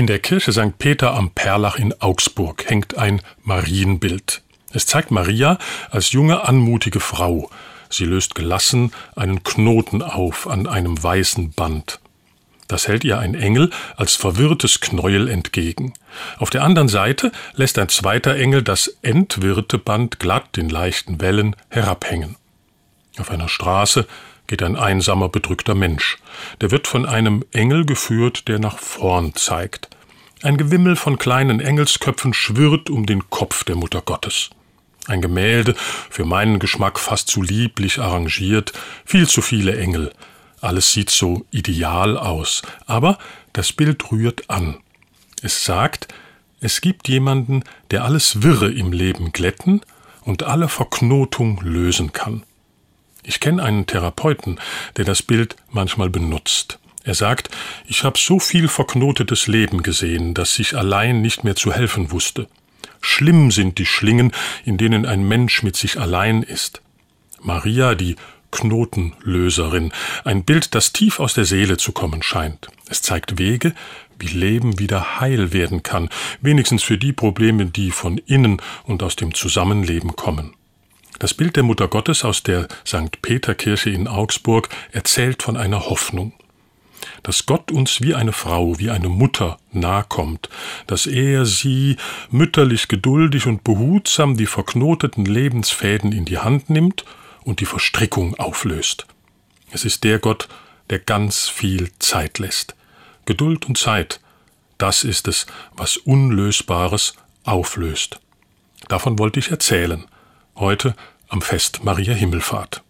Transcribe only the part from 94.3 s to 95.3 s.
die verknoteten